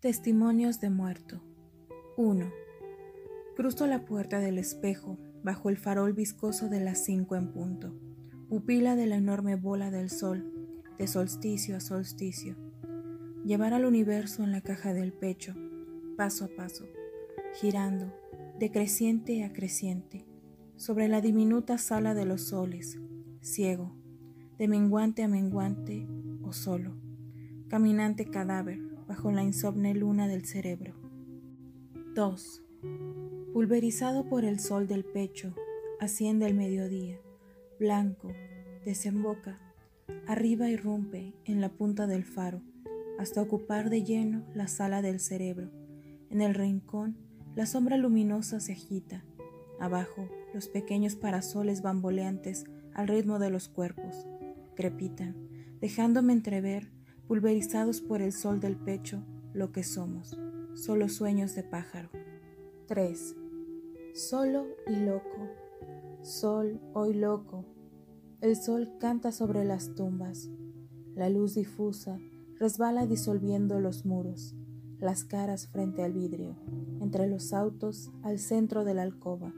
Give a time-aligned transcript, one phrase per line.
[0.00, 1.42] Testimonios de muerto.
[2.16, 2.52] 1.
[3.56, 7.98] Cruzo la puerta del espejo bajo el farol viscoso de las cinco en punto,
[8.48, 10.52] pupila de la enorme bola del sol,
[10.98, 12.54] de solsticio a solsticio.
[13.44, 15.56] Llevar al universo en la caja del pecho,
[16.16, 16.86] paso a paso,
[17.60, 18.14] girando,
[18.56, 20.24] de creciente a creciente,
[20.76, 23.00] sobre la diminuta sala de los soles,
[23.40, 23.96] ciego,
[24.58, 26.06] de menguante a menguante
[26.44, 26.94] o solo,
[27.66, 30.94] caminante cadáver bajo la insomne luna del cerebro.
[32.14, 32.62] 2.
[33.52, 35.54] Pulverizado por el sol del pecho,
[35.98, 37.18] asciende el mediodía,
[37.80, 38.30] blanco,
[38.84, 39.58] desemboca,
[40.26, 42.60] arriba irrumpe en la punta del faro,
[43.18, 45.70] hasta ocupar de lleno la sala del cerebro.
[46.30, 47.16] En el rincón,
[47.56, 49.24] la sombra luminosa se agita.
[49.80, 54.26] Abajo, los pequeños parasoles bamboleantes al ritmo de los cuerpos
[54.76, 55.34] crepitan,
[55.80, 56.90] dejándome entrever
[57.28, 60.40] pulverizados por el sol del pecho, lo que somos,
[60.72, 62.08] solo sueños de pájaro.
[62.86, 63.36] 3.
[64.14, 65.46] Solo y loco,
[66.22, 67.66] sol hoy loco,
[68.40, 70.48] el sol canta sobre las tumbas,
[71.14, 72.18] la luz difusa
[72.58, 74.56] resbala disolviendo los muros,
[74.98, 76.56] las caras frente al vidrio,
[77.02, 79.52] entre los autos al centro de la alcoba,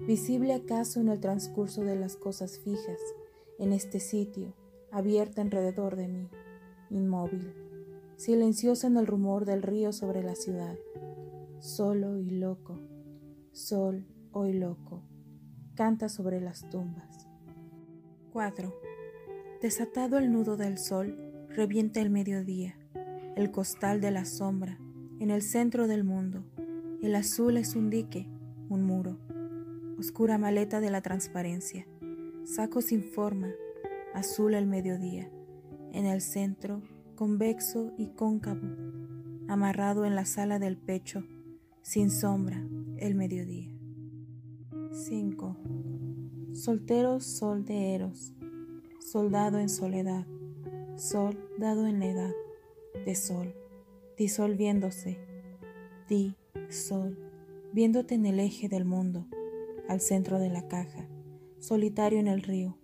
[0.00, 3.00] visible acaso en el transcurso de las cosas fijas,
[3.58, 4.54] en este sitio,
[4.90, 6.30] abierta alrededor de mí
[6.90, 7.52] inmóvil,
[8.16, 10.76] silenciosa en el rumor del río sobre la ciudad,
[11.58, 12.80] solo y loco,
[13.52, 15.02] sol hoy loco,
[15.74, 17.26] canta sobre las tumbas.
[18.32, 18.74] 4.
[19.62, 21.16] Desatado el nudo del sol,
[21.48, 22.76] revienta el mediodía,
[23.34, 24.78] el costal de la sombra,
[25.20, 26.44] en el centro del mundo.
[27.02, 28.28] El azul es un dique,
[28.68, 29.18] un muro,
[29.98, 31.86] oscura maleta de la transparencia,
[32.44, 33.48] saco sin forma,
[34.14, 35.30] azul el mediodía
[35.96, 36.82] en el centro,
[37.14, 38.66] convexo y cóncavo,
[39.48, 41.24] amarrado en la sala del pecho,
[41.80, 42.62] sin sombra,
[42.98, 43.72] el mediodía.
[44.92, 45.56] 5.
[46.52, 48.34] Soltero sol de Eros,
[49.00, 50.26] soldado en soledad,
[50.96, 52.34] sol dado en la edad,
[53.06, 53.54] de sol,
[54.18, 55.18] disolviéndose,
[56.10, 56.36] di,
[56.68, 57.18] sol,
[57.72, 59.26] viéndote en el eje del mundo,
[59.88, 61.08] al centro de la caja,
[61.58, 62.76] solitario en el río,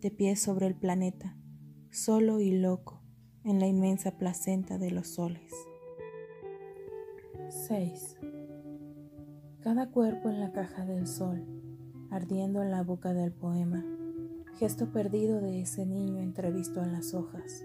[0.00, 1.36] de pie sobre el planeta,
[1.94, 3.00] solo y loco
[3.44, 5.52] en la inmensa placenta de los soles.
[7.68, 8.16] 6.
[9.60, 11.44] Cada cuerpo en la caja del sol,
[12.10, 13.84] ardiendo en la boca del poema,
[14.58, 17.64] gesto perdido de ese niño entrevisto en las hojas,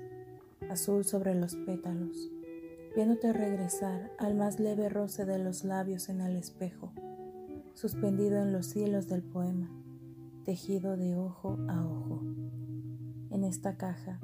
[0.69, 2.29] azul sobre los pétalos,
[2.95, 6.93] viéndote regresar al más leve roce de los labios en el espejo,
[7.73, 9.71] suspendido en los cielos del poema,
[10.45, 12.21] tejido de ojo a ojo
[13.31, 14.19] en esta caja,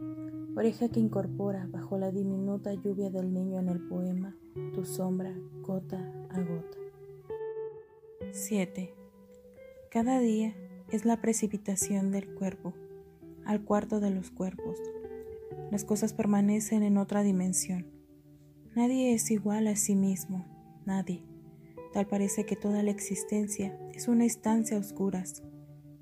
[0.55, 4.35] oreja que incorpora bajo la diminuta lluvia del niño en el poema
[4.73, 5.99] tu sombra gota
[6.29, 6.77] a gota.
[8.31, 8.93] 7.
[9.89, 10.53] Cada día
[10.91, 12.73] es la precipitación del cuerpo
[13.45, 14.79] al cuarto de los cuerpos.
[15.72, 17.87] Las cosas permanecen en otra dimensión.
[18.75, 20.45] Nadie es igual a sí mismo,
[20.85, 21.25] nadie.
[21.93, 25.43] Tal parece que toda la existencia es una estancia a oscuras.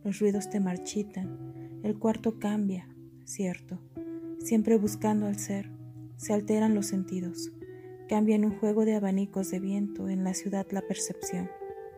[0.04, 2.88] Los ruidos te marchitan, el cuarto cambia,
[3.26, 3.80] cierto,
[4.40, 5.70] siempre buscando al ser,
[6.18, 7.52] se alteran los sentidos,
[8.08, 11.50] cambia en un juego de abanicos de viento en la ciudad la percepción,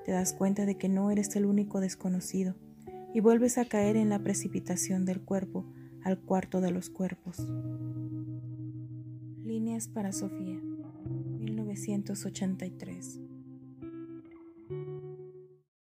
[0.06, 2.56] te das cuenta de que no eres el único desconocido
[3.14, 5.66] y vuelves a caer en la precipitación del cuerpo
[6.04, 7.38] al cuarto de los cuerpos.
[9.44, 10.62] Líneas para Sofía,
[11.40, 13.25] 1983.